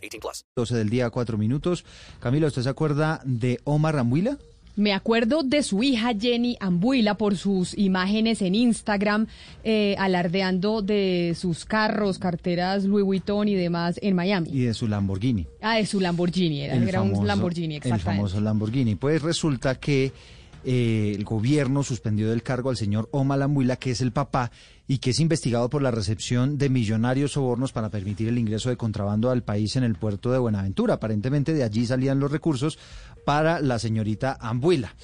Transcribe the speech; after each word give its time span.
18 0.00 0.20
plus. 0.20 0.44
12 0.56 0.76
del 0.76 0.88
día, 0.90 1.10
4 1.10 1.36
minutos. 1.38 1.84
Camilo, 2.20 2.46
¿usted 2.46 2.62
se 2.62 2.68
acuerda 2.68 3.20
de 3.24 3.60
Omar 3.64 3.94
Rambuila? 3.96 4.38
Me 4.76 4.92
acuerdo 4.94 5.42
de 5.42 5.62
su 5.62 5.82
hija 5.82 6.12
Jenny 6.18 6.56
Ambuila 6.60 7.14
por 7.16 7.36
sus 7.36 7.76
imágenes 7.76 8.40
en 8.40 8.54
Instagram, 8.54 9.26
eh, 9.64 9.94
alardeando 9.98 10.80
de 10.80 11.36
sus 11.38 11.64
carros, 11.66 12.18
carteras 12.18 12.84
Louis 12.84 13.04
Vuitton 13.04 13.48
y 13.48 13.56
demás 13.56 13.98
en 14.00 14.14
Miami. 14.14 14.48
Y 14.50 14.60
de 14.60 14.72
su 14.74 14.86
Lamborghini. 14.88 15.46
Ah, 15.60 15.76
de 15.76 15.86
su 15.86 16.00
Lamborghini, 16.00 16.62
era, 16.62 16.74
El 16.76 16.88
era 16.88 17.02
un 17.02 17.10
famoso- 17.10 17.26
Lamborghini, 17.26 17.74
El 17.74 17.78
exactamente. 17.78 18.04
famoso 18.04 18.40
Lamborghini. 18.40 18.94
Pues 18.94 19.20
resulta 19.22 19.74
que 19.74 20.12
eh, 20.64 21.12
el 21.16 21.24
gobierno 21.24 21.82
suspendió 21.82 22.30
del 22.30 22.42
cargo 22.42 22.70
al 22.70 22.76
señor 22.76 23.08
Omar 23.12 23.38
Lambuila, 23.38 23.76
que 23.76 23.90
es 23.90 24.00
el 24.00 24.12
papá 24.12 24.50
y 24.86 24.98
que 24.98 25.10
es 25.10 25.20
investigado 25.20 25.70
por 25.70 25.82
la 25.82 25.90
recepción 25.90 26.58
de 26.58 26.68
millonarios 26.68 27.32
sobornos 27.32 27.72
para 27.72 27.90
permitir 27.90 28.28
el 28.28 28.38
ingreso 28.38 28.68
de 28.68 28.76
contrabando 28.76 29.30
al 29.30 29.42
país 29.42 29.76
en 29.76 29.84
el 29.84 29.94
puerto 29.94 30.32
de 30.32 30.38
Buenaventura. 30.38 30.94
Aparentemente 30.94 31.54
de 31.54 31.62
allí 31.62 31.86
salían 31.86 32.20
los 32.20 32.32
recursos 32.32 32.78
para 33.24 33.60
la 33.60 33.78
señorita 33.78 34.36
Ambuila. 34.40 34.94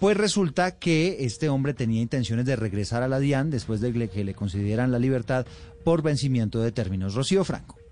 Pues 0.00 0.16
resulta 0.16 0.78
que 0.78 1.24
este 1.24 1.48
hombre 1.48 1.74
tenía 1.74 2.02
intenciones 2.02 2.46
de 2.46 2.56
regresar 2.56 3.02
a 3.02 3.08
la 3.08 3.20
DIAN 3.20 3.50
después 3.50 3.80
de 3.80 4.08
que 4.08 4.24
le 4.24 4.34
concedieran 4.34 4.92
la 4.92 4.98
libertad 4.98 5.46
por 5.84 6.02
vencimiento 6.02 6.60
de 6.60 6.72
términos. 6.72 7.14
Rocío 7.14 7.44
Franco. 7.44 7.83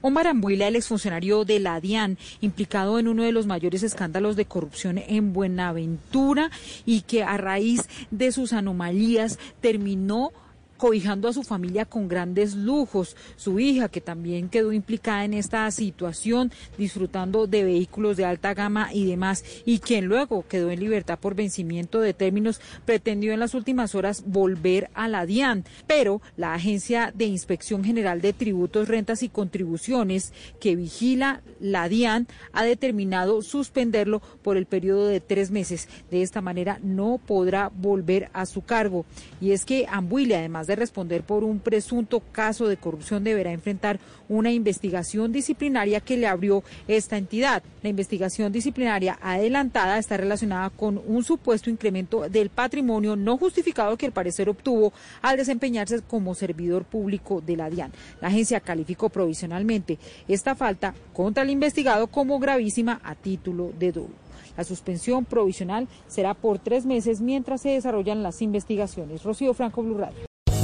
Omar 0.00 0.28
Ambuila, 0.28 0.68
el 0.68 0.76
exfuncionario 0.76 1.44
de 1.44 1.58
la 1.58 1.80
DIAN, 1.80 2.18
implicado 2.40 2.98
en 2.98 3.08
uno 3.08 3.24
de 3.24 3.32
los 3.32 3.46
mayores 3.46 3.82
escándalos 3.82 4.36
de 4.36 4.44
corrupción 4.44 4.98
en 4.98 5.32
Buenaventura 5.32 6.50
y 6.86 7.00
que 7.00 7.24
a 7.24 7.36
raíz 7.36 7.88
de 8.12 8.30
sus 8.30 8.52
anomalías 8.52 9.38
terminó 9.60 10.32
cobijando 10.78 11.28
a 11.28 11.34
su 11.34 11.42
familia 11.42 11.84
con 11.84 12.08
grandes 12.08 12.54
lujos. 12.54 13.16
Su 13.36 13.60
hija, 13.60 13.90
que 13.90 14.00
también 14.00 14.48
quedó 14.48 14.72
implicada 14.72 15.24
en 15.24 15.34
esta 15.34 15.70
situación, 15.70 16.50
disfrutando 16.78 17.46
de 17.46 17.64
vehículos 17.64 18.16
de 18.16 18.24
alta 18.24 18.54
gama 18.54 18.88
y 18.94 19.04
demás, 19.04 19.44
y 19.66 19.80
quien 19.80 20.06
luego 20.06 20.46
quedó 20.48 20.70
en 20.70 20.80
libertad 20.80 21.18
por 21.18 21.34
vencimiento 21.34 22.00
de 22.00 22.14
términos, 22.14 22.60
pretendió 22.86 23.32
en 23.32 23.40
las 23.40 23.54
últimas 23.54 23.94
horas 23.94 24.22
volver 24.24 24.88
a 24.94 25.08
la 25.08 25.26
DIAN. 25.26 25.64
Pero 25.86 26.22
la 26.36 26.54
Agencia 26.54 27.12
de 27.14 27.26
Inspección 27.26 27.84
General 27.84 28.20
de 28.20 28.32
Tributos, 28.32 28.88
Rentas 28.88 29.22
y 29.22 29.28
Contribuciones, 29.28 30.32
que 30.60 30.76
vigila 30.76 31.42
la 31.60 31.88
DIAN, 31.88 32.28
ha 32.52 32.62
determinado 32.64 33.42
suspenderlo 33.42 34.22
por 34.42 34.56
el 34.56 34.66
periodo 34.66 35.08
de 35.08 35.20
tres 35.20 35.50
meses. 35.50 35.88
De 36.10 36.22
esta 36.22 36.40
manera 36.40 36.78
no 36.82 37.20
podrá 37.26 37.68
volver 37.74 38.30
a 38.32 38.46
su 38.46 38.62
cargo. 38.62 39.04
Y 39.40 39.50
es 39.50 39.64
que 39.64 39.86
Ambuile, 39.88 40.36
además 40.36 40.67
de 40.68 40.76
responder 40.76 41.24
por 41.24 41.42
un 41.42 41.58
presunto 41.58 42.20
caso 42.30 42.68
de 42.68 42.76
corrupción, 42.76 43.24
deberá 43.24 43.50
enfrentar 43.50 43.98
una 44.28 44.52
investigación 44.52 45.32
disciplinaria 45.32 45.98
que 46.00 46.16
le 46.16 46.28
abrió 46.28 46.62
esta 46.86 47.16
entidad. 47.16 47.64
La 47.82 47.88
investigación 47.88 48.52
disciplinaria 48.52 49.18
adelantada 49.20 49.98
está 49.98 50.16
relacionada 50.16 50.70
con 50.70 51.02
un 51.04 51.24
supuesto 51.24 51.70
incremento 51.70 52.28
del 52.28 52.50
patrimonio 52.50 53.16
no 53.16 53.36
justificado 53.36 53.96
que 53.96 54.06
al 54.06 54.12
parecer 54.12 54.48
obtuvo 54.48 54.92
al 55.22 55.36
desempeñarse 55.36 56.02
como 56.02 56.36
servidor 56.36 56.84
público 56.84 57.40
de 57.40 57.56
la 57.56 57.68
DIAN. 57.68 57.92
La 58.20 58.28
agencia 58.28 58.60
calificó 58.60 59.08
provisionalmente 59.08 59.98
esta 60.28 60.54
falta 60.54 60.94
contra 61.12 61.42
el 61.42 61.50
investigado 61.50 62.06
como 62.06 62.38
gravísima 62.38 63.00
a 63.02 63.14
título 63.14 63.72
de 63.78 63.92
dolo. 63.92 64.28
La 64.58 64.64
suspensión 64.64 65.24
provisional 65.24 65.86
será 66.08 66.34
por 66.34 66.58
tres 66.58 66.84
meses 66.84 67.20
mientras 67.20 67.60
se 67.60 67.70
desarrollan 67.70 68.24
las 68.24 68.42
investigaciones. 68.42 69.22
Rocío 69.22 69.54
Franco, 69.54 69.82
Blue 69.84 69.96
Radio. 69.96 70.27